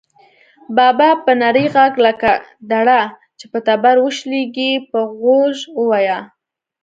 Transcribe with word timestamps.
بابا 0.77 1.09
په 1.23 1.31
نري 1.41 1.65
غږ 1.75 1.93
لکه 2.05 2.31
دړه 2.71 3.01
چې 3.37 3.45
په 3.51 3.59
تبر 3.67 3.95
وشلېږي، 4.05 4.71
په 4.89 4.99
غوږ 5.17 5.57
وواهه. 5.79 6.19